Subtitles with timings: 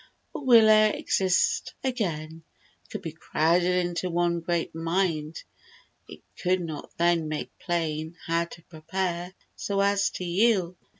[0.33, 2.41] Or will e'er exist again
[2.89, 5.43] Could be crowded into one great mind
[6.07, 10.75] It could not then make plain How to prepare, so as to yield.